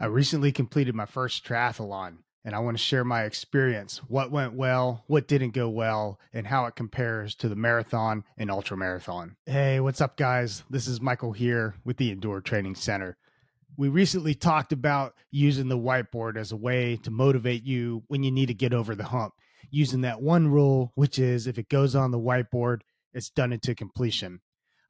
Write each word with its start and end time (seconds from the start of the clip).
I 0.00 0.06
recently 0.06 0.52
completed 0.52 0.94
my 0.94 1.06
first 1.06 1.44
triathlon 1.44 2.18
and 2.44 2.54
I 2.54 2.60
want 2.60 2.76
to 2.76 2.82
share 2.82 3.02
my 3.02 3.24
experience, 3.24 3.98
what 4.06 4.30
went 4.30 4.52
well, 4.52 5.02
what 5.08 5.26
didn't 5.26 5.54
go 5.54 5.68
well, 5.68 6.20
and 6.32 6.46
how 6.46 6.66
it 6.66 6.76
compares 6.76 7.34
to 7.34 7.48
the 7.48 7.56
marathon 7.56 8.22
and 8.36 8.48
ultra 8.48 8.76
marathon. 8.76 9.34
Hey, 9.44 9.80
what's 9.80 10.00
up, 10.00 10.16
guys? 10.16 10.62
This 10.70 10.86
is 10.86 11.00
Michael 11.00 11.32
here 11.32 11.74
with 11.84 11.96
the 11.96 12.12
Endure 12.12 12.40
Training 12.40 12.76
Center. 12.76 13.16
We 13.76 13.88
recently 13.88 14.36
talked 14.36 14.72
about 14.72 15.14
using 15.32 15.66
the 15.66 15.76
whiteboard 15.76 16.36
as 16.36 16.52
a 16.52 16.56
way 16.56 16.96
to 17.02 17.10
motivate 17.10 17.64
you 17.64 18.04
when 18.06 18.22
you 18.22 18.30
need 18.30 18.46
to 18.46 18.54
get 18.54 18.72
over 18.72 18.94
the 18.94 19.02
hump, 19.02 19.34
using 19.68 20.02
that 20.02 20.22
one 20.22 20.46
rule, 20.46 20.92
which 20.94 21.18
is 21.18 21.48
if 21.48 21.58
it 21.58 21.68
goes 21.68 21.96
on 21.96 22.12
the 22.12 22.20
whiteboard, 22.20 22.82
it's 23.12 23.30
done 23.30 23.52
into 23.52 23.74
completion. 23.74 24.42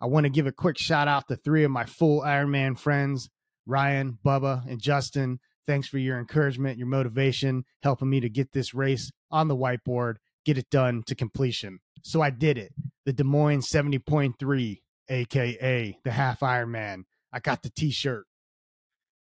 I 0.02 0.06
want 0.06 0.24
to 0.24 0.30
give 0.30 0.46
a 0.46 0.52
quick 0.52 0.76
shout 0.76 1.08
out 1.08 1.28
to 1.28 1.36
three 1.36 1.64
of 1.64 1.70
my 1.70 1.86
full 1.86 2.20
Ironman 2.20 2.78
friends 2.78 3.30
Ryan, 3.68 4.18
Bubba, 4.24 4.66
and 4.66 4.80
Justin, 4.80 5.40
thanks 5.66 5.86
for 5.86 5.98
your 5.98 6.18
encouragement, 6.18 6.78
your 6.78 6.86
motivation, 6.86 7.64
helping 7.82 8.08
me 8.08 8.18
to 8.20 8.30
get 8.30 8.52
this 8.52 8.72
race 8.72 9.12
on 9.30 9.48
the 9.48 9.56
whiteboard, 9.56 10.14
get 10.46 10.56
it 10.56 10.70
done 10.70 11.02
to 11.06 11.14
completion. 11.14 11.80
So 12.02 12.22
I 12.22 12.30
did 12.30 12.56
it. 12.56 12.72
The 13.04 13.12
Des 13.12 13.24
Moines 13.24 13.68
70.3, 13.68 14.80
aka 15.10 15.98
the 16.02 16.10
half 16.10 16.40
Ironman. 16.40 17.04
I 17.30 17.40
got 17.40 17.62
the 17.62 17.68
t 17.68 17.90
shirt, 17.90 18.24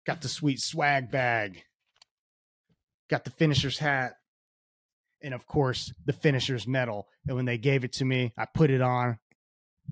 got 0.06 0.22
the 0.22 0.28
sweet 0.28 0.60
swag 0.60 1.10
bag, 1.10 1.64
got 3.10 3.24
the 3.24 3.32
finisher's 3.32 3.80
hat, 3.80 4.16
and 5.22 5.34
of 5.34 5.48
course, 5.48 5.94
the 6.06 6.12
finisher's 6.12 6.68
medal. 6.68 7.08
And 7.26 7.38
when 7.38 7.46
they 7.46 7.58
gave 7.58 7.86
it 7.86 7.94
to 7.94 8.06
me, 8.06 8.34
I 8.38 8.46
put 8.54 8.70
it 8.70 8.82
on, 8.82 9.20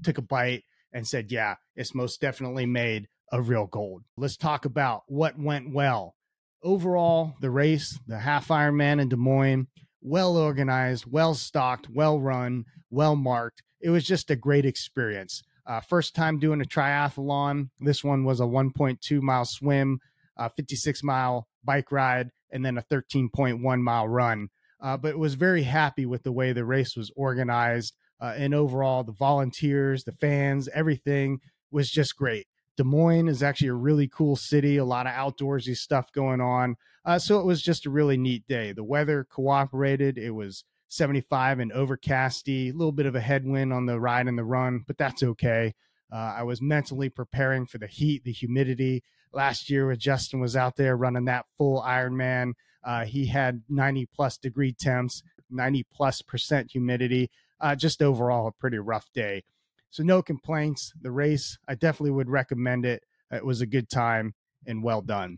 took 0.03 0.17
a 0.17 0.21
bite, 0.21 0.63
and 0.91 1.07
said, 1.07 1.31
Yeah, 1.31 1.55
it's 1.75 1.95
most 1.95 2.19
definitely 2.19 2.65
made 2.65 3.07
of 3.31 3.49
real 3.49 3.65
gold. 3.65 4.03
Let's 4.17 4.37
talk 4.37 4.65
about 4.65 5.03
what 5.07 5.39
went 5.39 5.73
well. 5.73 6.15
Overall, 6.63 7.35
the 7.41 7.49
race, 7.49 7.99
the 8.07 8.19
half 8.19 8.49
Ironman 8.49 9.01
in 9.01 9.09
Des 9.09 9.15
Moines, 9.15 9.67
well 10.01 10.37
organized, 10.37 11.05
well 11.07 11.33
stocked, 11.33 11.89
well 11.89 12.19
run, 12.19 12.65
well 12.89 13.15
marked. 13.15 13.63
It 13.79 13.89
was 13.89 14.03
just 14.03 14.29
a 14.29 14.35
great 14.35 14.65
experience. 14.65 15.41
Uh, 15.65 15.79
first 15.79 16.15
time 16.15 16.39
doing 16.39 16.61
a 16.61 16.65
triathlon. 16.65 17.69
This 17.79 18.03
one 18.03 18.25
was 18.25 18.39
a 18.39 18.45
1.2 18.45 19.21
mile 19.21 19.45
swim, 19.45 19.99
a 20.37 20.49
56 20.49 21.03
mile 21.03 21.47
bike 21.63 21.91
ride, 21.91 22.31
and 22.51 22.65
then 22.65 22.77
a 22.77 22.83
13.1 22.83 23.81
mile 23.81 24.07
run. 24.07 24.49
Uh, 24.81 24.97
but 24.97 25.17
was 25.17 25.35
very 25.35 25.63
happy 25.63 26.05
with 26.05 26.23
the 26.23 26.31
way 26.31 26.51
the 26.51 26.65
race 26.65 26.95
was 26.95 27.11
organized. 27.15 27.93
Uh, 28.19 28.33
and 28.35 28.53
overall, 28.53 29.03
the 29.03 29.11
volunteers, 29.11 30.03
the 30.03 30.11
fans, 30.11 30.67
everything 30.73 31.39
was 31.71 31.89
just 31.89 32.15
great. 32.15 32.47
Des 32.77 32.83
Moines 32.83 33.27
is 33.27 33.43
actually 33.43 33.67
a 33.67 33.73
really 33.73 34.07
cool 34.07 34.35
city, 34.35 34.77
a 34.77 34.85
lot 34.85 35.07
of 35.07 35.13
outdoorsy 35.13 35.75
stuff 35.75 36.11
going 36.11 36.41
on. 36.41 36.75
Uh, 37.05 37.19
so 37.19 37.39
it 37.39 37.45
was 37.45 37.61
just 37.61 37.85
a 37.85 37.89
really 37.89 38.17
neat 38.17 38.47
day. 38.47 38.71
The 38.71 38.83
weather 38.83 39.23
cooperated. 39.23 40.17
It 40.17 40.31
was 40.31 40.63
75 40.89 41.59
and 41.59 41.71
overcasty, 41.71 42.69
a 42.69 42.75
little 42.75 42.91
bit 42.91 43.05
of 43.05 43.15
a 43.15 43.21
headwind 43.21 43.71
on 43.71 43.85
the 43.85 43.99
ride 43.99 44.27
and 44.27 44.37
the 44.37 44.43
run, 44.43 44.83
but 44.85 44.97
that's 44.97 45.23
okay. 45.23 45.73
Uh, 46.11 46.35
I 46.37 46.43
was 46.43 46.61
mentally 46.61 47.09
preparing 47.09 47.65
for 47.65 47.77
the 47.77 47.87
heat, 47.87 48.23
the 48.25 48.33
humidity. 48.33 49.03
Last 49.33 49.69
year, 49.69 49.87
when 49.87 49.97
Justin 49.97 50.41
was 50.41 50.57
out 50.57 50.75
there 50.75 50.97
running 50.97 51.25
that 51.25 51.45
full 51.57 51.81
Ironman, 51.81 52.53
uh, 52.83 53.05
he 53.05 53.27
had 53.27 53.61
90 53.69 54.07
plus 54.13 54.37
degree 54.37 54.73
temps, 54.73 55.23
90 55.49 55.85
plus 55.93 56.21
percent 56.21 56.71
humidity. 56.71 57.29
Uh, 57.61 57.75
just 57.75 58.01
overall, 58.01 58.47
a 58.47 58.51
pretty 58.51 58.77
rough 58.77 59.09
day. 59.13 59.43
So 59.91 60.03
no 60.03 60.21
complaints. 60.21 60.93
The 60.99 61.11
race, 61.11 61.57
I 61.67 61.75
definitely 61.75 62.11
would 62.11 62.29
recommend 62.29 62.85
it. 62.85 63.03
It 63.29 63.45
was 63.45 63.61
a 63.61 63.67
good 63.67 63.89
time 63.89 64.33
and 64.65 64.83
well 64.83 65.01
done. 65.01 65.37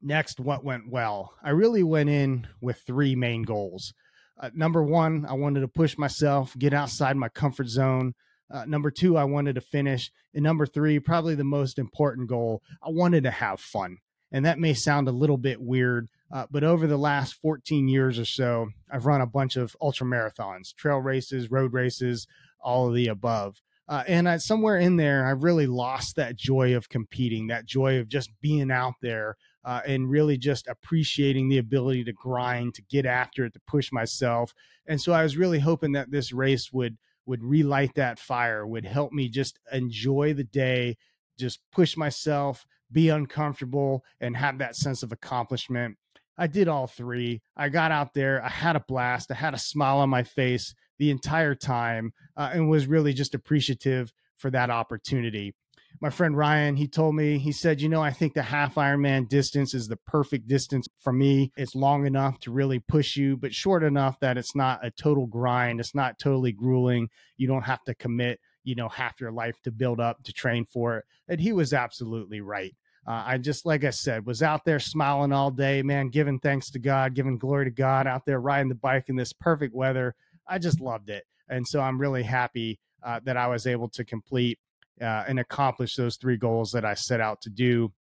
Next, 0.00 0.40
what 0.40 0.64
went 0.64 0.90
well? 0.90 1.34
I 1.42 1.50
really 1.50 1.82
went 1.82 2.08
in 2.08 2.46
with 2.60 2.82
three 2.86 3.14
main 3.14 3.42
goals. 3.42 3.92
Uh, 4.40 4.50
number 4.54 4.82
one, 4.82 5.26
I 5.28 5.34
wanted 5.34 5.60
to 5.60 5.68
push 5.68 5.98
myself, 5.98 6.56
get 6.58 6.72
outside 6.72 7.16
my 7.16 7.28
comfort 7.28 7.68
zone. 7.68 8.14
Uh, 8.50 8.64
number 8.64 8.90
two, 8.90 9.16
I 9.16 9.24
wanted 9.24 9.56
to 9.56 9.60
finish. 9.60 10.10
And 10.32 10.44
number 10.44 10.64
three, 10.64 10.98
probably 11.00 11.34
the 11.34 11.44
most 11.44 11.78
important 11.78 12.28
goal, 12.28 12.62
I 12.82 12.90
wanted 12.90 13.24
to 13.24 13.30
have 13.30 13.60
fun. 13.60 13.98
And 14.30 14.44
that 14.44 14.58
may 14.58 14.74
sound 14.74 15.08
a 15.08 15.12
little 15.12 15.38
bit 15.38 15.60
weird, 15.60 16.08
uh, 16.30 16.46
but 16.50 16.62
over 16.62 16.86
the 16.86 16.98
last 16.98 17.34
14 17.34 17.88
years 17.88 18.18
or 18.18 18.26
so, 18.26 18.68
I've 18.92 19.06
run 19.06 19.22
a 19.22 19.26
bunch 19.26 19.56
of 19.56 19.74
ultra 19.80 20.06
marathons, 20.06 20.74
trail 20.76 20.98
races, 20.98 21.50
road 21.50 21.72
races, 21.72 22.26
all 22.60 22.88
of 22.88 22.94
the 22.94 23.08
above. 23.08 23.60
Uh, 23.88 24.04
and 24.06 24.28
I, 24.28 24.36
somewhere 24.36 24.76
in 24.76 24.96
there, 24.96 25.26
I 25.26 25.30
really 25.30 25.66
lost 25.66 26.16
that 26.16 26.36
joy 26.36 26.76
of 26.76 26.90
competing, 26.90 27.46
that 27.46 27.64
joy 27.64 27.98
of 27.98 28.08
just 28.08 28.30
being 28.40 28.70
out 28.70 28.94
there 29.00 29.36
uh, 29.64 29.80
and 29.86 30.10
really 30.10 30.36
just 30.36 30.68
appreciating 30.68 31.48
the 31.48 31.58
ability 31.58 32.04
to 32.04 32.12
grind, 32.12 32.74
to 32.74 32.82
get 32.82 33.06
after 33.06 33.46
it, 33.46 33.54
to 33.54 33.60
push 33.66 33.90
myself. 33.90 34.52
And 34.86 35.00
so 35.00 35.12
I 35.12 35.22
was 35.22 35.38
really 35.38 35.58
hoping 35.58 35.92
that 35.92 36.10
this 36.10 36.32
race 36.32 36.72
would 36.72 36.98
would 37.24 37.44
relight 37.44 37.94
that 37.94 38.18
fire, 38.18 38.66
would 38.66 38.86
help 38.86 39.12
me 39.12 39.28
just 39.28 39.58
enjoy 39.70 40.32
the 40.32 40.44
day, 40.44 40.96
just 41.38 41.60
push 41.70 41.94
myself, 41.94 42.64
be 42.90 43.10
uncomfortable, 43.10 44.02
and 44.18 44.34
have 44.34 44.56
that 44.58 44.74
sense 44.74 45.02
of 45.02 45.12
accomplishment. 45.12 45.98
I 46.38 46.46
did 46.46 46.68
all 46.68 46.86
three. 46.86 47.42
I 47.54 47.68
got 47.68 47.92
out 47.92 48.14
there. 48.14 48.42
I 48.42 48.48
had 48.48 48.76
a 48.76 48.84
blast. 48.88 49.30
I 49.30 49.34
had 49.34 49.52
a 49.52 49.58
smile 49.58 49.98
on 49.98 50.08
my 50.08 50.22
face 50.22 50.74
the 50.98 51.10
entire 51.10 51.54
time 51.54 52.12
uh, 52.36 52.50
and 52.52 52.68
was 52.68 52.86
really 52.86 53.12
just 53.12 53.34
appreciative 53.34 54.12
for 54.36 54.50
that 54.50 54.70
opportunity. 54.70 55.54
My 56.00 56.10
friend 56.10 56.36
Ryan, 56.36 56.76
he 56.76 56.86
told 56.86 57.16
me, 57.16 57.38
he 57.38 57.50
said, 57.50 57.80
you 57.80 57.88
know, 57.88 58.02
I 58.02 58.12
think 58.12 58.34
the 58.34 58.42
half 58.42 58.76
Ironman 58.76 59.28
distance 59.28 59.74
is 59.74 59.88
the 59.88 59.96
perfect 59.96 60.46
distance 60.46 60.86
for 61.00 61.12
me. 61.12 61.50
It's 61.56 61.74
long 61.74 62.06
enough 62.06 62.38
to 62.40 62.52
really 62.52 62.78
push 62.78 63.16
you, 63.16 63.36
but 63.36 63.54
short 63.54 63.82
enough 63.82 64.20
that 64.20 64.38
it's 64.38 64.54
not 64.54 64.84
a 64.84 64.92
total 64.92 65.26
grind. 65.26 65.80
It's 65.80 65.96
not 65.96 66.18
totally 66.18 66.52
grueling. 66.52 67.08
You 67.36 67.48
don't 67.48 67.64
have 67.64 67.82
to 67.84 67.94
commit, 67.94 68.38
you 68.62 68.76
know, 68.76 68.88
half 68.88 69.20
your 69.20 69.32
life 69.32 69.60
to 69.62 69.72
build 69.72 69.98
up 69.98 70.22
to 70.24 70.32
train 70.32 70.66
for 70.66 70.98
it. 70.98 71.04
And 71.26 71.40
he 71.40 71.52
was 71.52 71.72
absolutely 71.72 72.42
right. 72.42 72.76
Uh, 73.06 73.24
I 73.26 73.38
just, 73.38 73.64
like 73.64 73.84
I 73.84 73.90
said, 73.90 74.26
was 74.26 74.42
out 74.42 74.66
there 74.66 74.78
smiling 74.78 75.32
all 75.32 75.50
day, 75.50 75.82
man, 75.82 76.10
giving 76.10 76.38
thanks 76.38 76.70
to 76.72 76.78
God, 76.78 77.14
giving 77.14 77.38
glory 77.38 77.64
to 77.64 77.70
God, 77.70 78.06
out 78.06 78.26
there 78.26 78.38
riding 78.38 78.68
the 78.68 78.74
bike 78.74 79.08
in 79.08 79.16
this 79.16 79.32
perfect 79.32 79.74
weather. 79.74 80.14
I 80.48 80.58
just 80.58 80.80
loved 80.80 81.10
it. 81.10 81.24
And 81.48 81.66
so 81.66 81.80
I'm 81.80 82.00
really 82.00 82.22
happy 82.22 82.78
uh, 83.02 83.20
that 83.24 83.36
I 83.36 83.46
was 83.46 83.66
able 83.66 83.88
to 83.90 84.04
complete 84.04 84.58
uh, 85.00 85.24
and 85.28 85.38
accomplish 85.38 85.94
those 85.94 86.16
three 86.16 86.36
goals 86.36 86.72
that 86.72 86.84
I 86.84 86.94
set 86.94 87.20
out 87.20 87.40
to 87.42 87.50
do. 87.50 87.92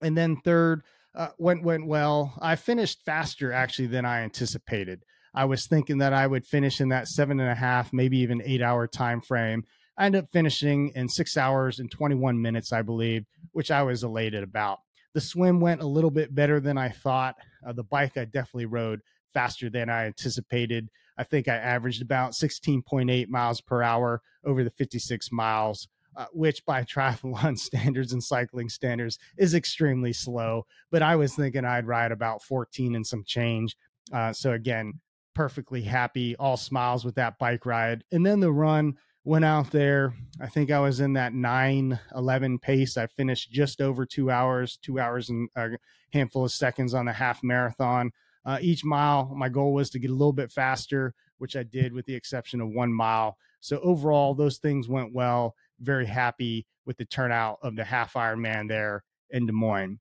And 0.00 0.16
then 0.16 0.36
third, 0.36 0.82
uh, 1.14 1.28
went 1.38 1.62
went 1.62 1.86
well. 1.86 2.34
I 2.40 2.56
finished 2.56 3.04
faster 3.04 3.52
actually 3.52 3.88
than 3.88 4.04
I 4.04 4.20
anticipated. 4.20 5.04
I 5.34 5.44
was 5.44 5.66
thinking 5.66 5.98
that 5.98 6.12
I 6.12 6.26
would 6.26 6.46
finish 6.46 6.80
in 6.80 6.88
that 6.90 7.08
seven 7.08 7.40
and 7.40 7.50
a 7.50 7.54
half, 7.54 7.92
maybe 7.92 8.18
even 8.18 8.42
eight 8.44 8.62
hour 8.62 8.86
time 8.86 9.20
frame. 9.20 9.64
I 9.96 10.06
ended 10.06 10.24
up 10.24 10.30
finishing 10.30 10.90
in 10.94 11.08
six 11.08 11.36
hours 11.36 11.78
and 11.78 11.90
21 11.90 12.40
minutes, 12.40 12.72
I 12.72 12.82
believe, 12.82 13.24
which 13.52 13.70
I 13.70 13.82
was 13.82 14.02
elated 14.02 14.42
about. 14.42 14.78
The 15.14 15.20
swim 15.20 15.60
went 15.60 15.82
a 15.82 15.86
little 15.86 16.10
bit 16.10 16.34
better 16.34 16.60
than 16.60 16.78
I 16.78 16.88
thought. 16.88 17.36
Uh, 17.66 17.72
the 17.72 17.84
bike 17.84 18.16
I 18.16 18.24
definitely 18.24 18.66
rode 18.66 19.00
faster 19.34 19.68
than 19.68 19.90
I 19.90 20.06
anticipated. 20.06 20.88
I 21.16 21.24
think 21.24 21.48
I 21.48 21.56
averaged 21.56 22.02
about 22.02 22.32
16.8 22.32 23.28
miles 23.28 23.60
per 23.60 23.82
hour 23.82 24.22
over 24.44 24.64
the 24.64 24.70
56 24.70 25.30
miles, 25.32 25.88
uh, 26.16 26.26
which 26.32 26.64
by 26.64 26.82
triathlon 26.84 27.58
standards 27.58 28.12
and 28.12 28.22
cycling 28.22 28.68
standards 28.68 29.18
is 29.36 29.54
extremely 29.54 30.12
slow. 30.12 30.66
But 30.90 31.02
I 31.02 31.16
was 31.16 31.34
thinking 31.34 31.64
I'd 31.64 31.86
ride 31.86 32.12
about 32.12 32.42
14 32.42 32.94
and 32.94 33.06
some 33.06 33.24
change. 33.24 33.76
Uh, 34.12 34.32
so 34.32 34.52
again, 34.52 35.00
perfectly 35.34 35.82
happy, 35.82 36.36
all 36.36 36.56
smiles 36.56 37.04
with 37.04 37.14
that 37.16 37.38
bike 37.38 37.66
ride. 37.66 38.04
And 38.12 38.24
then 38.24 38.40
the 38.40 38.52
run 38.52 38.96
went 39.24 39.44
out 39.44 39.70
there. 39.70 40.14
I 40.40 40.48
think 40.48 40.70
I 40.70 40.80
was 40.80 41.00
in 41.00 41.12
that 41.14 41.32
9 41.32 41.98
11 42.14 42.58
pace. 42.58 42.96
I 42.96 43.06
finished 43.06 43.50
just 43.50 43.80
over 43.80 44.04
two 44.04 44.30
hours, 44.30 44.78
two 44.82 44.98
hours 44.98 45.30
and 45.30 45.48
a 45.56 45.70
handful 46.12 46.44
of 46.44 46.52
seconds 46.52 46.94
on 46.94 47.06
the 47.06 47.12
half 47.12 47.42
marathon. 47.42 48.10
Uh, 48.44 48.58
each 48.60 48.84
mile, 48.84 49.32
my 49.34 49.48
goal 49.48 49.72
was 49.72 49.90
to 49.90 49.98
get 49.98 50.10
a 50.10 50.14
little 50.14 50.32
bit 50.32 50.50
faster, 50.50 51.14
which 51.38 51.56
I 51.56 51.62
did 51.62 51.92
with 51.92 52.06
the 52.06 52.14
exception 52.14 52.60
of 52.60 52.70
one 52.70 52.92
mile. 52.92 53.36
So 53.60 53.78
overall, 53.80 54.34
those 54.34 54.58
things 54.58 54.88
went 54.88 55.12
well. 55.14 55.54
Very 55.80 56.06
happy 56.06 56.66
with 56.84 56.96
the 56.96 57.04
turnout 57.04 57.58
of 57.62 57.76
the 57.76 57.84
half 57.84 58.14
Ironman 58.14 58.68
there 58.68 59.04
in 59.30 59.46
Des 59.46 59.52
Moines. 59.52 60.00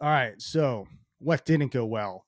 All 0.00 0.08
right, 0.08 0.40
so 0.40 0.86
what 1.18 1.44
didn't 1.44 1.72
go 1.72 1.84
well? 1.84 2.26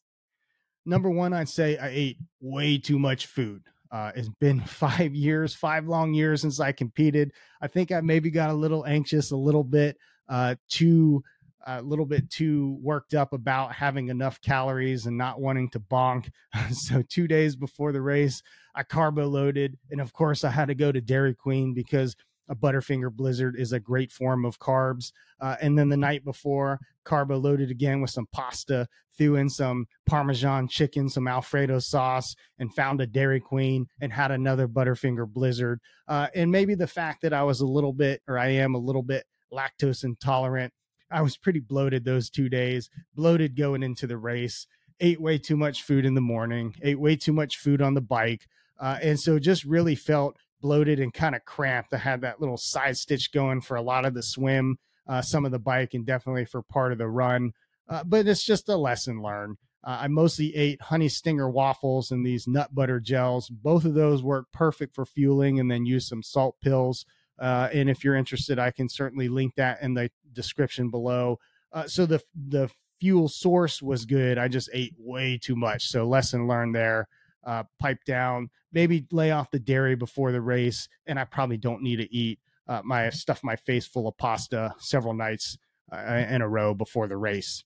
Number 0.86 1.10
one, 1.10 1.32
I'd 1.32 1.48
say 1.48 1.78
I 1.78 1.88
ate 1.88 2.18
way 2.40 2.78
too 2.78 2.98
much 2.98 3.26
food. 3.26 3.62
Uh, 3.90 4.12
it's 4.14 4.28
been 4.40 4.60
five 4.66 5.14
years, 5.14 5.54
five 5.54 5.88
long 5.88 6.12
years 6.12 6.42
since 6.42 6.60
I 6.60 6.72
competed. 6.72 7.32
I 7.60 7.68
think 7.68 7.90
I 7.90 8.00
maybe 8.00 8.30
got 8.30 8.50
a 8.50 8.54
little 8.54 8.84
anxious, 8.86 9.30
a 9.30 9.36
little 9.36 9.64
bit 9.64 9.96
uh, 10.28 10.56
too, 10.68 11.22
a 11.66 11.82
little 11.82 12.06
bit 12.06 12.30
too 12.30 12.78
worked 12.80 13.14
up 13.14 13.32
about 13.32 13.72
having 13.72 14.08
enough 14.08 14.40
calories 14.40 15.06
and 15.06 15.16
not 15.16 15.40
wanting 15.40 15.70
to 15.70 15.80
bonk. 15.80 16.30
so 16.72 17.02
two 17.08 17.26
days 17.26 17.56
before 17.56 17.92
the 17.92 18.02
race, 18.02 18.42
I 18.74 18.82
carbo 18.82 19.26
loaded, 19.26 19.78
and 19.90 20.00
of 20.00 20.12
course, 20.12 20.44
I 20.44 20.50
had 20.50 20.68
to 20.68 20.74
go 20.74 20.92
to 20.92 21.00
Dairy 21.00 21.34
Queen 21.34 21.74
because 21.74 22.16
a 22.48 22.54
Butterfinger 22.54 23.10
Blizzard 23.10 23.56
is 23.58 23.72
a 23.72 23.80
great 23.80 24.12
form 24.12 24.44
of 24.44 24.58
carbs. 24.58 25.12
Uh, 25.40 25.56
and 25.60 25.78
then 25.78 25.88
the 25.88 25.96
night 25.96 26.24
before, 26.24 26.78
carbo 27.04 27.38
loaded 27.38 27.70
again 27.70 28.00
with 28.00 28.10
some 28.10 28.26
pasta, 28.32 28.86
threw 29.16 29.36
in 29.36 29.48
some 29.48 29.86
Parmesan 30.06 30.68
chicken, 30.68 31.08
some 31.08 31.28
Alfredo 31.28 31.78
sauce, 31.78 32.34
and 32.58 32.74
found 32.74 33.00
a 33.00 33.06
Dairy 33.06 33.40
Queen 33.40 33.86
and 34.00 34.12
had 34.12 34.30
another 34.30 34.68
Butterfinger 34.68 35.26
Blizzard. 35.26 35.80
Uh, 36.08 36.28
and 36.34 36.50
maybe 36.50 36.74
the 36.74 36.86
fact 36.86 37.22
that 37.22 37.32
I 37.32 37.42
was 37.44 37.60
a 37.60 37.66
little 37.66 37.92
bit, 37.92 38.22
or 38.28 38.38
I 38.38 38.48
am 38.48 38.74
a 38.74 38.78
little 38.78 39.02
bit 39.02 39.24
lactose 39.52 40.04
intolerant, 40.04 40.72
I 41.10 41.22
was 41.22 41.36
pretty 41.36 41.60
bloated 41.60 42.04
those 42.04 42.30
two 42.30 42.48
days, 42.48 42.90
bloated 43.14 43.56
going 43.56 43.82
into 43.82 44.06
the 44.06 44.16
race, 44.16 44.66
ate 45.00 45.20
way 45.20 45.38
too 45.38 45.56
much 45.56 45.82
food 45.82 46.04
in 46.04 46.14
the 46.14 46.20
morning, 46.20 46.74
ate 46.82 47.00
way 47.00 47.16
too 47.16 47.32
much 47.32 47.58
food 47.58 47.82
on 47.82 47.94
the 47.94 48.00
bike. 48.00 48.46
Uh, 48.80 48.98
and 49.02 49.20
so 49.20 49.38
just 49.38 49.64
really 49.64 49.94
felt 49.94 50.36
bloated 50.60 50.98
and 50.98 51.12
kind 51.12 51.34
of 51.34 51.44
cramped. 51.44 51.92
I 51.92 51.98
had 51.98 52.22
that 52.22 52.40
little 52.40 52.56
side 52.56 52.96
stitch 52.96 53.32
going 53.32 53.60
for 53.60 53.76
a 53.76 53.82
lot 53.82 54.04
of 54.04 54.14
the 54.14 54.22
swim, 54.22 54.78
uh, 55.06 55.22
some 55.22 55.44
of 55.44 55.52
the 55.52 55.58
bike, 55.58 55.94
and 55.94 56.06
definitely 56.06 56.46
for 56.46 56.62
part 56.62 56.90
of 56.90 56.98
the 56.98 57.08
run. 57.08 57.52
Uh, 57.88 58.02
but 58.02 58.26
it's 58.26 58.44
just 58.44 58.68
a 58.68 58.76
lesson 58.76 59.22
learned. 59.22 59.58
Uh, 59.84 59.98
I 60.00 60.08
mostly 60.08 60.56
ate 60.56 60.80
honey 60.80 61.10
stinger 61.10 61.48
waffles 61.48 62.10
and 62.10 62.24
these 62.24 62.48
nut 62.48 62.74
butter 62.74 62.98
gels. 62.98 63.50
Both 63.50 63.84
of 63.84 63.94
those 63.94 64.22
work 64.22 64.46
perfect 64.52 64.94
for 64.94 65.04
fueling, 65.04 65.60
and 65.60 65.70
then 65.70 65.84
use 65.84 66.08
some 66.08 66.22
salt 66.22 66.56
pills. 66.62 67.04
Uh, 67.38 67.68
and 67.72 67.90
if 67.90 68.04
you're 68.04 68.14
interested, 68.14 68.58
I 68.58 68.70
can 68.70 68.88
certainly 68.88 69.28
link 69.28 69.54
that 69.56 69.82
in 69.82 69.94
the 69.94 70.10
description 70.32 70.90
below. 70.90 71.38
Uh, 71.72 71.86
so 71.86 72.06
the 72.06 72.22
the 72.48 72.70
fuel 73.00 73.28
source 73.28 73.82
was 73.82 74.04
good. 74.04 74.38
I 74.38 74.48
just 74.48 74.70
ate 74.72 74.94
way 74.98 75.38
too 75.42 75.56
much. 75.56 75.88
So 75.88 76.06
lesson 76.06 76.46
learned 76.46 76.74
there 76.74 77.08
uh, 77.44 77.64
pipe 77.78 78.04
down, 78.04 78.50
maybe 78.72 79.06
lay 79.10 79.30
off 79.30 79.50
the 79.50 79.58
dairy 79.58 79.94
before 79.94 80.32
the 80.32 80.40
race, 80.40 80.88
and 81.06 81.18
I 81.18 81.24
probably 81.24 81.56
don't 81.56 81.82
need 81.82 81.96
to 81.96 82.12
eat 82.14 82.38
uh, 82.66 82.80
my 82.84 83.10
stuff 83.10 83.40
my 83.42 83.56
face 83.56 83.86
full 83.86 84.08
of 84.08 84.16
pasta 84.16 84.74
several 84.78 85.14
nights 85.14 85.58
uh, 85.92 86.24
in 86.28 86.40
a 86.40 86.48
row 86.48 86.74
before 86.74 87.08
the 87.08 87.16
race. 87.16 87.64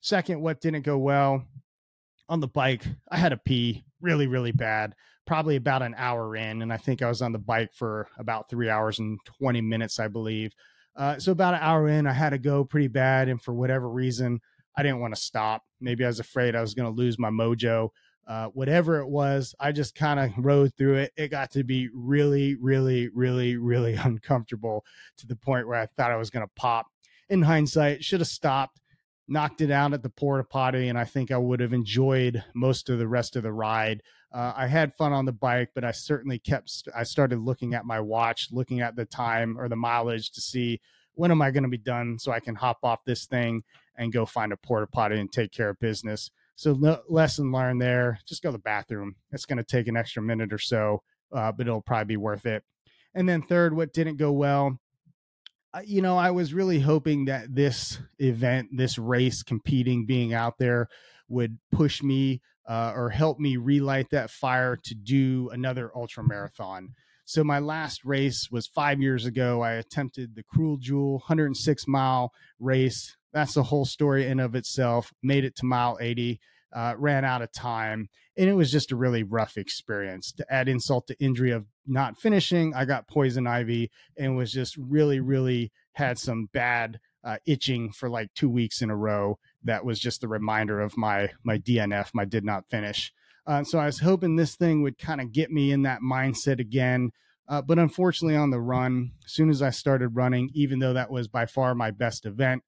Second, 0.00 0.40
what 0.40 0.60
didn't 0.60 0.82
go 0.82 0.96
well 0.96 1.44
on 2.28 2.40
the 2.40 2.48
bike? 2.48 2.84
I 3.10 3.18
had 3.18 3.32
a 3.32 3.36
pee 3.36 3.84
really, 4.00 4.26
really 4.26 4.52
bad. 4.52 4.94
Probably 5.26 5.56
about 5.56 5.82
an 5.82 5.94
hour 5.96 6.36
in, 6.36 6.62
and 6.62 6.72
I 6.72 6.78
think 6.78 7.02
I 7.02 7.08
was 7.08 7.20
on 7.20 7.32
the 7.32 7.38
bike 7.38 7.70
for 7.74 8.08
about 8.18 8.48
three 8.48 8.70
hours 8.70 8.98
and 8.98 9.18
twenty 9.24 9.60
minutes, 9.60 10.00
I 10.00 10.08
believe. 10.08 10.52
Uh, 10.96 11.18
so 11.18 11.32
about 11.32 11.54
an 11.54 11.60
hour 11.62 11.88
in, 11.88 12.06
I 12.06 12.12
had 12.12 12.30
to 12.30 12.38
go 12.38 12.64
pretty 12.64 12.88
bad, 12.88 13.28
and 13.28 13.40
for 13.40 13.52
whatever 13.52 13.88
reason, 13.88 14.40
I 14.76 14.82
didn't 14.82 15.00
want 15.00 15.14
to 15.14 15.20
stop. 15.20 15.62
Maybe 15.80 16.04
I 16.04 16.08
was 16.08 16.18
afraid 16.18 16.56
I 16.56 16.60
was 16.60 16.74
going 16.74 16.90
to 16.90 16.96
lose 16.96 17.18
my 17.18 17.30
mojo 17.30 17.90
uh, 18.28 18.48
whatever 18.48 18.98
it 18.98 19.08
was, 19.08 19.54
I 19.58 19.72
just 19.72 19.94
kind 19.94 20.20
of 20.20 20.32
rode 20.36 20.74
through 20.76 20.96
it. 20.96 21.12
It 21.16 21.28
got 21.28 21.50
to 21.52 21.64
be 21.64 21.88
really, 21.94 22.56
really, 22.56 23.08
really, 23.08 23.56
really 23.56 23.94
uncomfortable 24.04 24.84
to 25.16 25.26
the 25.26 25.34
point 25.34 25.66
where 25.66 25.80
I 25.80 25.86
thought 25.86 26.12
I 26.12 26.16
was 26.16 26.30
going 26.30 26.46
to 26.46 26.52
pop. 26.54 26.86
In 27.30 27.42
hindsight, 27.42 28.04
should 28.04 28.20
have 28.20 28.28
stopped, 28.28 28.80
knocked 29.28 29.60
it 29.60 29.70
out 29.70 29.92
at 29.92 30.02
the 30.02 30.08
porta 30.08 30.44
potty, 30.44 30.88
and 30.88 30.98
I 30.98 31.04
think 31.04 31.30
I 31.30 31.36
would 31.36 31.60
have 31.60 31.72
enjoyed 31.72 32.42
most 32.54 32.88
of 32.88 32.98
the 32.98 33.08
rest 33.08 33.36
of 33.36 33.42
the 33.42 33.52
ride. 33.52 34.02
Uh, 34.32 34.52
I 34.56 34.66
had 34.66 34.94
fun 34.94 35.12
on 35.12 35.24
the 35.24 35.32
bike, 35.32 35.70
but 35.74 35.84
I 35.84 35.92
certainly 35.92 36.38
kept. 36.38 36.88
I 36.94 37.02
started 37.02 37.38
looking 37.38 37.74
at 37.74 37.84
my 37.84 38.00
watch, 38.00 38.48
looking 38.50 38.80
at 38.80 38.96
the 38.96 39.04
time 39.04 39.58
or 39.58 39.68
the 39.68 39.76
mileage 39.76 40.30
to 40.32 40.40
see 40.40 40.80
when 41.14 41.30
am 41.30 41.42
I 41.42 41.50
going 41.50 41.64
to 41.64 41.68
be 41.68 41.76
done 41.76 42.18
so 42.18 42.30
I 42.30 42.40
can 42.40 42.54
hop 42.54 42.78
off 42.84 43.04
this 43.04 43.26
thing 43.26 43.62
and 43.96 44.12
go 44.12 44.24
find 44.24 44.52
a 44.52 44.56
porta 44.56 44.86
potty 44.86 45.18
and 45.18 45.30
take 45.30 45.50
care 45.50 45.70
of 45.70 45.80
business. 45.80 46.30
So 46.54 46.74
no, 46.74 47.00
lesson 47.08 47.50
learned 47.50 47.82
there. 47.82 48.20
Just 48.26 48.42
go 48.42 48.50
to 48.50 48.52
the 48.52 48.58
bathroom. 48.58 49.16
It's 49.32 49.44
going 49.44 49.58
to 49.58 49.64
take 49.64 49.88
an 49.88 49.96
extra 49.96 50.22
minute 50.22 50.52
or 50.52 50.58
so, 50.58 51.02
uh, 51.32 51.52
but 51.52 51.66
it'll 51.66 51.80
probably 51.80 52.04
be 52.04 52.16
worth 52.16 52.46
it. 52.46 52.62
And 53.14 53.28
then 53.28 53.42
third, 53.42 53.74
what 53.74 53.92
didn't 53.92 54.16
go 54.16 54.30
well. 54.30 54.78
You 55.84 56.02
know, 56.02 56.16
I 56.16 56.30
was 56.30 56.54
really 56.54 56.80
hoping 56.80 57.26
that 57.26 57.54
this 57.54 57.98
event, 58.18 58.68
this 58.72 58.98
race, 58.98 59.42
competing, 59.42 60.06
being 60.06 60.34
out 60.34 60.58
there, 60.58 60.88
would 61.28 61.58
push 61.72 62.02
me 62.02 62.40
uh, 62.68 62.92
or 62.94 63.10
help 63.10 63.38
me 63.38 63.56
relight 63.56 64.10
that 64.10 64.30
fire 64.30 64.76
to 64.76 64.94
do 64.94 65.50
another 65.52 65.90
ultra 65.94 66.22
marathon. 66.22 66.94
So 67.24 67.44
my 67.44 67.58
last 67.58 68.04
race 68.04 68.48
was 68.50 68.66
five 68.66 69.00
years 69.00 69.26
ago. 69.26 69.60
I 69.62 69.72
attempted 69.72 70.34
the 70.34 70.42
Cruel 70.42 70.78
Jewel 70.78 71.12
106 71.12 71.86
mile 71.86 72.32
race 72.58 73.18
that's 73.32 73.54
the 73.54 73.62
whole 73.62 73.84
story 73.84 74.26
in 74.26 74.40
of 74.40 74.54
itself. 74.54 75.12
Made 75.22 75.44
it 75.44 75.56
to 75.56 75.66
mile 75.66 75.98
80, 76.00 76.40
uh, 76.72 76.94
ran 76.96 77.24
out 77.24 77.42
of 77.42 77.52
time, 77.52 78.08
and 78.38 78.48
it 78.48 78.54
was 78.54 78.70
just 78.70 78.92
a 78.92 78.96
really 78.96 79.24
rough 79.24 79.58
experience. 79.58 80.30
To 80.32 80.46
add 80.48 80.68
insult 80.68 81.08
to 81.08 81.18
injury 81.18 81.50
of 81.50 81.66
not 81.86 82.16
finishing, 82.16 82.72
I 82.72 82.84
got 82.84 83.08
poison 83.08 83.48
ivy 83.48 83.90
and 84.16 84.36
was 84.36 84.52
just 84.52 84.76
really, 84.76 85.18
really 85.18 85.72
had 85.94 86.18
some 86.18 86.48
bad 86.52 87.00
uh, 87.24 87.38
itching 87.46 87.90
for 87.90 88.08
like 88.08 88.32
two 88.34 88.48
weeks 88.48 88.80
in 88.80 88.90
a 88.90 88.96
row. 88.96 89.38
That 89.64 89.84
was 89.84 89.98
just 89.98 90.20
the 90.20 90.28
reminder 90.28 90.80
of 90.80 90.96
my 90.96 91.30
my 91.42 91.58
DNF, 91.58 92.10
my 92.14 92.24
did 92.24 92.44
not 92.44 92.70
finish. 92.70 93.12
Uh, 93.44 93.64
so 93.64 93.78
I 93.80 93.86
was 93.86 94.00
hoping 94.00 94.36
this 94.36 94.54
thing 94.54 94.82
would 94.82 94.98
kind 94.98 95.20
of 95.20 95.32
get 95.32 95.50
me 95.50 95.72
in 95.72 95.82
that 95.82 96.00
mindset 96.00 96.60
again. 96.60 97.10
Uh, 97.48 97.62
but 97.62 97.78
unfortunately, 97.78 98.36
on 98.36 98.50
the 98.50 98.60
run, 98.60 99.12
as 99.24 99.32
soon 99.32 99.50
as 99.50 99.62
I 99.62 99.70
started 99.70 100.10
running, 100.10 100.50
even 100.54 100.78
though 100.78 100.92
that 100.92 101.10
was 101.10 101.26
by 101.28 101.46
far 101.46 101.74
my 101.74 101.90
best 101.90 102.24
event, 102.24 102.62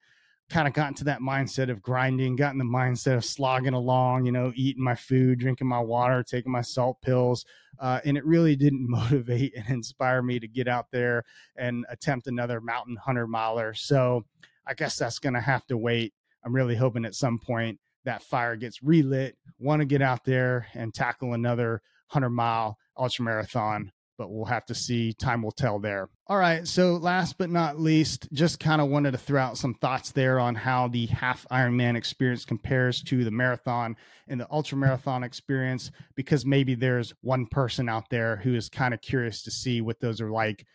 kind 0.50 0.66
of 0.66 0.74
got 0.74 0.88
into 0.88 1.04
that 1.04 1.20
mindset 1.20 1.70
of 1.70 1.80
grinding, 1.80 2.34
got 2.34 2.52
in 2.52 2.58
the 2.58 2.64
mindset 2.64 3.16
of 3.16 3.24
slogging 3.24 3.72
along, 3.72 4.26
you 4.26 4.32
know, 4.32 4.52
eating 4.56 4.82
my 4.82 4.96
food, 4.96 5.38
drinking 5.38 5.68
my 5.68 5.78
water, 5.78 6.22
taking 6.22 6.50
my 6.50 6.60
salt 6.60 7.00
pills. 7.00 7.46
Uh, 7.78 8.00
and 8.04 8.18
it 8.18 8.26
really 8.26 8.56
didn't 8.56 8.86
motivate 8.88 9.54
and 9.56 9.68
inspire 9.68 10.22
me 10.22 10.40
to 10.40 10.48
get 10.48 10.68
out 10.68 10.86
there 10.90 11.24
and 11.56 11.86
attempt 11.88 12.26
another 12.26 12.60
mountain 12.60 12.96
hundred 12.96 13.28
miler. 13.28 13.72
So 13.72 14.24
I 14.66 14.74
guess 14.74 14.96
that's 14.96 15.20
going 15.20 15.34
to 15.34 15.40
have 15.40 15.66
to 15.68 15.78
wait. 15.78 16.12
I'm 16.44 16.54
really 16.54 16.76
hoping 16.76 17.04
at 17.04 17.14
some 17.14 17.38
point 17.38 17.78
that 18.04 18.22
fire 18.22 18.56
gets 18.56 18.82
relit, 18.82 19.36
want 19.58 19.80
to 19.80 19.86
get 19.86 20.02
out 20.02 20.24
there 20.24 20.66
and 20.74 20.92
tackle 20.92 21.34
another 21.34 21.82
100 22.10 22.30
mile 22.30 22.76
ultra 22.96 23.24
marathon 23.24 23.92
but 24.20 24.30
we'll 24.30 24.44
have 24.44 24.66
to 24.66 24.74
see. 24.74 25.14
Time 25.14 25.40
will 25.40 25.50
tell 25.50 25.78
there. 25.78 26.10
All 26.26 26.36
right. 26.36 26.68
So, 26.68 26.96
last 26.96 27.38
but 27.38 27.48
not 27.48 27.80
least, 27.80 28.28
just 28.34 28.60
kind 28.60 28.82
of 28.82 28.90
wanted 28.90 29.12
to 29.12 29.18
throw 29.18 29.40
out 29.40 29.56
some 29.56 29.72
thoughts 29.72 30.12
there 30.12 30.38
on 30.38 30.56
how 30.56 30.88
the 30.88 31.06
half 31.06 31.46
Ironman 31.50 31.96
experience 31.96 32.44
compares 32.44 33.00
to 33.04 33.24
the 33.24 33.30
marathon 33.30 33.96
and 34.28 34.38
the 34.38 34.46
ultra 34.50 34.76
marathon 34.76 35.22
experience, 35.22 35.90
because 36.16 36.44
maybe 36.44 36.74
there's 36.74 37.14
one 37.22 37.46
person 37.46 37.88
out 37.88 38.10
there 38.10 38.36
who 38.36 38.54
is 38.54 38.68
kind 38.68 38.92
of 38.92 39.00
curious 39.00 39.42
to 39.44 39.50
see 39.50 39.80
what 39.80 40.00
those 40.00 40.20
are 40.20 40.30
like. 40.30 40.66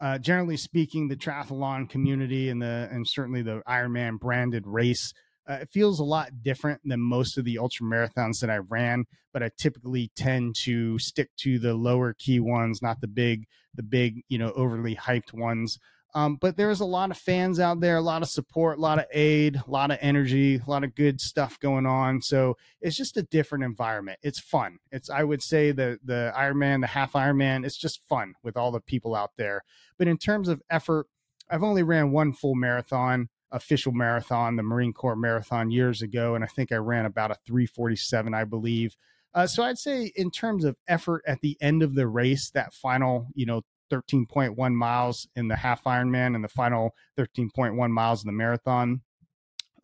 Uh, 0.00 0.16
generally 0.16 0.56
speaking, 0.56 1.08
the 1.08 1.16
triathlon 1.16 1.90
community 1.90 2.48
and 2.48 2.62
the 2.62 2.88
and 2.90 3.06
certainly 3.06 3.42
the 3.42 3.60
Ironman 3.68 4.18
branded 4.18 4.66
race 4.66 5.12
uh, 5.48 5.58
it 5.62 5.70
feels 5.70 6.00
a 6.00 6.04
lot 6.04 6.42
different 6.42 6.80
than 6.84 7.00
most 7.00 7.36
of 7.36 7.44
the 7.44 7.58
ultra 7.58 7.86
marathons 7.86 8.40
that 8.40 8.50
I 8.50 8.58
ran, 8.58 9.04
but 9.32 9.42
I 9.42 9.50
typically 9.58 10.10
tend 10.16 10.54
to 10.64 10.98
stick 10.98 11.30
to 11.38 11.58
the 11.58 11.74
lower 11.74 12.14
key 12.14 12.40
ones, 12.40 12.80
not 12.80 13.00
the 13.00 13.08
big, 13.08 13.46
the 13.74 13.82
big, 13.82 14.22
you 14.28 14.38
know, 14.38 14.52
overly 14.52 14.96
hyped 14.96 15.32
ones. 15.32 15.78
Um, 16.16 16.36
but 16.36 16.56
there's 16.56 16.80
a 16.80 16.84
lot 16.84 17.10
of 17.10 17.18
fans 17.18 17.58
out 17.58 17.80
there, 17.80 17.96
a 17.96 18.00
lot 18.00 18.22
of 18.22 18.28
support, 18.28 18.78
a 18.78 18.80
lot 18.80 19.00
of 19.00 19.06
aid, 19.12 19.56
a 19.56 19.70
lot 19.70 19.90
of 19.90 19.98
energy, 20.00 20.60
a 20.64 20.70
lot 20.70 20.84
of 20.84 20.94
good 20.94 21.20
stuff 21.20 21.58
going 21.58 21.86
on. 21.86 22.22
So 22.22 22.56
it's 22.80 22.96
just 22.96 23.16
a 23.16 23.22
different 23.22 23.64
environment. 23.64 24.20
It's 24.22 24.38
fun. 24.38 24.78
It's 24.92 25.10
I 25.10 25.24
would 25.24 25.42
say 25.42 25.72
the 25.72 25.98
the 26.04 26.32
Ironman, 26.36 26.82
the 26.82 26.86
half 26.86 27.14
Ironman, 27.14 27.66
it's 27.66 27.76
just 27.76 28.06
fun 28.08 28.34
with 28.44 28.56
all 28.56 28.70
the 28.70 28.80
people 28.80 29.16
out 29.16 29.32
there. 29.36 29.62
But 29.98 30.06
in 30.06 30.16
terms 30.16 30.48
of 30.48 30.62
effort, 30.70 31.08
I've 31.50 31.64
only 31.64 31.82
ran 31.82 32.12
one 32.12 32.32
full 32.32 32.54
marathon 32.54 33.28
official 33.54 33.92
marathon, 33.92 34.56
the 34.56 34.62
Marine 34.62 34.92
Corps 34.92 35.16
marathon 35.16 35.70
years 35.70 36.02
ago, 36.02 36.34
and 36.34 36.44
I 36.44 36.48
think 36.48 36.72
I 36.72 36.76
ran 36.76 37.06
about 37.06 37.30
a 37.30 37.36
347, 37.46 38.34
I 38.34 38.44
believe. 38.44 38.96
Uh, 39.32 39.46
so 39.46 39.62
I'd 39.62 39.78
say 39.78 40.12
in 40.16 40.30
terms 40.30 40.64
of 40.64 40.76
effort 40.86 41.22
at 41.26 41.40
the 41.40 41.56
end 41.60 41.82
of 41.82 41.94
the 41.94 42.06
race, 42.06 42.50
that 42.50 42.74
final, 42.74 43.28
you 43.34 43.46
know, 43.46 43.62
13.1 43.90 44.74
miles 44.74 45.28
in 45.36 45.48
the 45.48 45.56
half 45.56 45.84
Ironman 45.84 46.34
and 46.34 46.42
the 46.42 46.48
final 46.48 46.94
13.1 47.18 47.90
miles 47.90 48.22
in 48.22 48.26
the 48.26 48.32
marathon, 48.32 49.02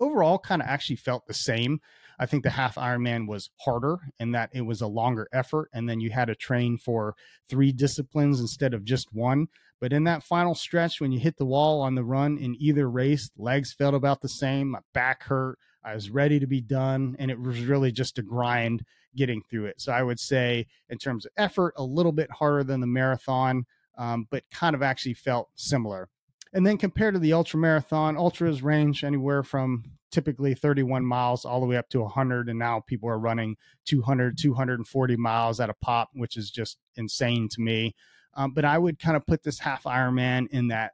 overall 0.00 0.38
kind 0.38 0.62
of 0.62 0.68
actually 0.68 0.96
felt 0.96 1.26
the 1.26 1.34
same. 1.34 1.80
I 2.18 2.26
think 2.26 2.42
the 2.42 2.50
half 2.50 2.74
Ironman 2.74 3.26
was 3.26 3.50
harder 3.60 3.98
in 4.18 4.32
that 4.32 4.50
it 4.52 4.62
was 4.62 4.80
a 4.82 4.86
longer 4.86 5.28
effort, 5.32 5.70
and 5.72 5.88
then 5.88 6.00
you 6.00 6.10
had 6.10 6.26
to 6.26 6.34
train 6.34 6.76
for 6.76 7.14
three 7.48 7.72
disciplines 7.72 8.40
instead 8.40 8.74
of 8.74 8.84
just 8.84 9.12
one. 9.12 9.48
But 9.80 9.92
in 9.92 10.04
that 10.04 10.22
final 10.22 10.54
stretch, 10.54 11.00
when 11.00 11.10
you 11.10 11.18
hit 11.18 11.38
the 11.38 11.46
wall 11.46 11.80
on 11.80 11.94
the 11.94 12.04
run 12.04 12.36
in 12.36 12.54
either 12.60 12.88
race, 12.88 13.30
legs 13.36 13.72
felt 13.72 13.94
about 13.94 14.20
the 14.20 14.28
same. 14.28 14.70
My 14.70 14.80
back 14.92 15.24
hurt. 15.24 15.58
I 15.82 15.94
was 15.94 16.10
ready 16.10 16.38
to 16.38 16.46
be 16.46 16.60
done, 16.60 17.16
and 17.18 17.30
it 17.30 17.40
was 17.40 17.60
really 17.62 17.90
just 17.90 18.18
a 18.18 18.22
grind 18.22 18.84
getting 19.16 19.42
through 19.48 19.66
it. 19.66 19.80
So 19.80 19.92
I 19.92 20.02
would 20.02 20.20
say, 20.20 20.66
in 20.90 20.98
terms 20.98 21.24
of 21.24 21.32
effort, 21.38 21.72
a 21.76 21.82
little 21.82 22.12
bit 22.12 22.30
harder 22.30 22.62
than 22.62 22.80
the 22.80 22.86
marathon, 22.86 23.64
um, 23.96 24.26
but 24.30 24.44
kind 24.52 24.74
of 24.74 24.82
actually 24.82 25.14
felt 25.14 25.48
similar. 25.54 26.10
And 26.52 26.66
then 26.66 26.76
compared 26.76 27.14
to 27.14 27.20
the 27.20 27.32
ultra 27.32 27.58
marathon, 27.58 28.16
ultras 28.16 28.62
range 28.62 29.04
anywhere 29.04 29.42
from 29.42 29.84
typically 30.10 30.54
31 30.54 31.04
miles 31.04 31.44
all 31.44 31.60
the 31.60 31.66
way 31.66 31.76
up 31.76 31.88
to 31.90 32.00
100 32.00 32.48
and 32.48 32.58
now 32.58 32.80
people 32.80 33.08
are 33.08 33.18
running 33.18 33.56
200 33.86 34.36
240 34.36 35.16
miles 35.16 35.60
at 35.60 35.70
a 35.70 35.74
pop 35.74 36.10
which 36.14 36.36
is 36.36 36.50
just 36.50 36.78
insane 36.96 37.48
to 37.48 37.60
me 37.60 37.94
Um, 38.34 38.52
but 38.52 38.64
I 38.64 38.78
would 38.78 38.98
kind 38.98 39.16
of 39.16 39.26
put 39.26 39.42
this 39.42 39.58
half 39.58 39.84
Ironman 39.84 40.48
in 40.50 40.68
that 40.68 40.92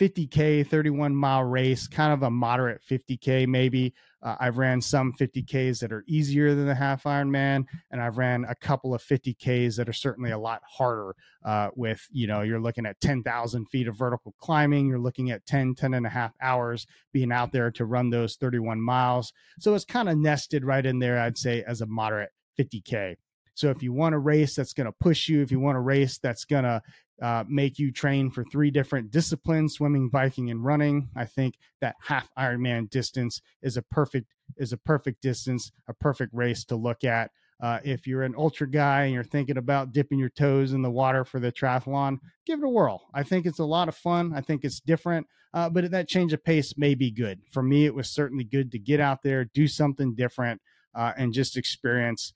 50K, 0.00 0.66
31 0.66 1.14
mile 1.14 1.44
race, 1.44 1.86
kind 1.86 2.12
of 2.12 2.22
a 2.22 2.30
moderate 2.30 2.80
50K 2.82 3.46
maybe. 3.46 3.92
Uh, 4.22 4.34
I've 4.40 4.56
ran 4.56 4.80
some 4.80 5.12
50Ks 5.12 5.80
that 5.80 5.92
are 5.92 6.04
easier 6.06 6.54
than 6.54 6.66
the 6.66 6.74
half 6.74 7.04
Ironman, 7.04 7.66
and 7.90 8.00
I've 8.00 8.16
ran 8.16 8.46
a 8.48 8.54
couple 8.54 8.94
of 8.94 9.02
50Ks 9.02 9.76
that 9.76 9.88
are 9.90 9.94
certainly 9.94 10.30
a 10.30 10.38
lot 10.38 10.62
harder. 10.66 11.14
Uh, 11.44 11.68
with, 11.74 12.06
you 12.10 12.26
know, 12.26 12.40
you're 12.40 12.60
looking 12.60 12.86
at 12.86 13.00
10,000 13.00 13.66
feet 13.66 13.88
of 13.88 13.96
vertical 13.96 14.34
climbing, 14.38 14.88
you're 14.88 14.98
looking 14.98 15.30
at 15.30 15.44
10, 15.46 15.74
10 15.74 15.94
and 15.94 16.06
a 16.06 16.10
half 16.10 16.32
hours 16.40 16.86
being 17.12 17.32
out 17.32 17.52
there 17.52 17.70
to 17.70 17.84
run 17.84 18.08
those 18.10 18.36
31 18.36 18.80
miles. 18.80 19.32
So 19.58 19.74
it's 19.74 19.84
kind 19.84 20.08
of 20.08 20.16
nested 20.16 20.64
right 20.64 20.84
in 20.84 20.98
there, 20.98 21.18
I'd 21.18 21.38
say, 21.38 21.62
as 21.62 21.82
a 21.82 21.86
moderate 21.86 22.30
50K. 22.58 23.16
So 23.60 23.70
if 23.70 23.82
you 23.82 23.92
want 23.92 24.14
a 24.14 24.18
race 24.18 24.54
that's 24.54 24.72
going 24.72 24.86
to 24.86 24.92
push 24.92 25.28
you, 25.28 25.42
if 25.42 25.50
you 25.52 25.60
want 25.60 25.76
a 25.76 25.80
race 25.80 26.18
that's 26.18 26.44
going 26.46 26.64
to 26.64 26.82
uh, 27.20 27.44
make 27.46 27.78
you 27.78 27.92
train 27.92 28.30
for 28.30 28.44
three 28.44 28.70
different 28.70 29.10
disciplines 29.10 29.74
swimming 29.74 30.08
biking 30.08 30.50
and 30.50 30.64
running 30.64 31.10
i 31.14 31.26
think 31.26 31.58
that 31.82 31.94
half 32.00 32.30
ironman 32.38 32.88
distance 32.88 33.42
is 33.60 33.76
a 33.76 33.82
perfect 33.82 34.32
is 34.56 34.72
a 34.72 34.76
perfect 34.78 35.20
distance 35.20 35.70
a 35.88 35.94
perfect 35.94 36.32
race 36.34 36.64
to 36.64 36.76
look 36.76 37.04
at. 37.04 37.30
Uh, 37.62 37.78
if 37.84 38.06
you're 38.06 38.22
an 38.22 38.34
ultra 38.38 38.66
guy 38.66 39.02
and 39.02 39.12
you're 39.12 39.22
thinking 39.22 39.58
about 39.58 39.92
dipping 39.92 40.18
your 40.18 40.30
toes 40.30 40.72
in 40.72 40.80
the 40.80 40.90
water 40.90 41.26
for 41.26 41.38
the 41.38 41.52
triathlon 41.52 42.16
give 42.46 42.58
it 42.58 42.64
a 42.64 42.68
whirl. 42.68 43.10
I 43.12 43.22
think 43.22 43.44
it's 43.44 43.58
a 43.58 43.66
lot 43.66 43.88
of 43.88 43.94
fun. 43.94 44.32
I 44.34 44.40
think 44.40 44.64
it's 44.64 44.80
different 44.80 45.26
uh, 45.52 45.68
but 45.68 45.90
that 45.90 46.08
change 46.08 46.32
of 46.32 46.42
pace 46.42 46.78
may 46.78 46.94
be 46.94 47.10
good. 47.10 47.40
For 47.50 47.62
me 47.62 47.84
it 47.84 47.94
was 47.94 48.08
certainly 48.08 48.44
good 48.44 48.72
to 48.72 48.78
get 48.78 48.98
out 48.98 49.22
there 49.22 49.44
do 49.44 49.68
something 49.68 50.14
different 50.14 50.62
uh, 50.94 51.12
and 51.18 51.34
just 51.34 51.58
experience 51.58 52.32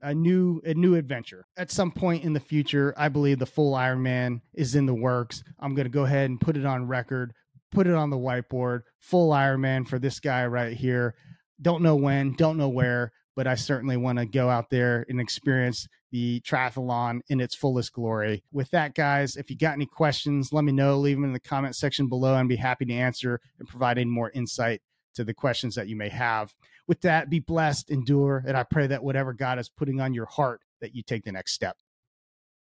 a 0.00 0.14
new 0.14 0.60
a 0.64 0.74
new 0.74 0.94
adventure. 0.94 1.46
At 1.56 1.70
some 1.70 1.90
point 1.90 2.24
in 2.24 2.32
the 2.32 2.40
future, 2.40 2.94
I 2.96 3.08
believe 3.08 3.38
the 3.38 3.46
full 3.46 3.74
Ironman 3.74 4.40
is 4.54 4.74
in 4.74 4.86
the 4.86 4.94
works. 4.94 5.42
I'm 5.58 5.74
going 5.74 5.86
to 5.86 5.90
go 5.90 6.04
ahead 6.04 6.30
and 6.30 6.40
put 6.40 6.56
it 6.56 6.64
on 6.64 6.86
record, 6.86 7.32
put 7.70 7.86
it 7.86 7.94
on 7.94 8.10
the 8.10 8.16
whiteboard. 8.16 8.82
Full 9.00 9.30
Ironman 9.30 9.86
for 9.86 9.98
this 9.98 10.20
guy 10.20 10.46
right 10.46 10.76
here. 10.76 11.14
Don't 11.60 11.82
know 11.82 11.96
when, 11.96 12.34
don't 12.34 12.58
know 12.58 12.68
where, 12.68 13.12
but 13.36 13.46
I 13.46 13.54
certainly 13.54 13.96
want 13.96 14.18
to 14.18 14.26
go 14.26 14.48
out 14.48 14.70
there 14.70 15.06
and 15.08 15.20
experience 15.20 15.86
the 16.10 16.40
triathlon 16.40 17.20
in 17.28 17.40
its 17.40 17.54
fullest 17.54 17.92
glory. 17.92 18.44
With 18.52 18.70
that, 18.70 18.94
guys, 18.94 19.36
if 19.36 19.50
you 19.50 19.56
got 19.56 19.74
any 19.74 19.86
questions, 19.86 20.52
let 20.52 20.64
me 20.64 20.72
know. 20.72 20.98
Leave 20.98 21.16
them 21.16 21.24
in 21.24 21.32
the 21.32 21.40
comment 21.40 21.74
section 21.74 22.08
below. 22.08 22.34
and 22.34 22.48
be 22.48 22.56
happy 22.56 22.84
to 22.84 22.92
answer 22.92 23.40
and 23.58 23.68
provide 23.68 23.98
any 23.98 24.10
more 24.10 24.30
insight 24.30 24.82
to 25.14 25.24
the 25.24 25.34
questions 25.34 25.74
that 25.74 25.88
you 25.88 25.96
may 25.96 26.08
have. 26.08 26.52
With 26.88 27.02
that, 27.02 27.30
be 27.30 27.38
blessed, 27.38 27.90
endure, 27.90 28.42
and 28.46 28.56
I 28.56 28.64
pray 28.64 28.88
that 28.88 29.04
whatever 29.04 29.32
God 29.32 29.58
is 29.58 29.68
putting 29.68 30.00
on 30.00 30.14
your 30.14 30.26
heart, 30.26 30.60
that 30.80 30.94
you 30.94 31.02
take 31.02 31.24
the 31.24 31.32
next 31.32 31.52
step. 31.52 31.76